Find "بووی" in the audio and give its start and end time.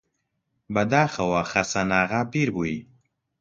2.55-2.77